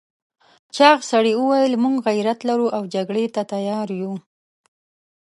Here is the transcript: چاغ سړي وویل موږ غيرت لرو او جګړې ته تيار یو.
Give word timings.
چاغ 0.75 0.99
سړي 1.11 1.33
وویل 1.37 1.73
موږ 1.83 1.95
غيرت 2.07 2.39
لرو 2.49 2.67
او 2.77 2.83
جګړې 2.93 3.25
ته 3.35 3.41
تيار 3.51 3.87
یو. 4.01 4.13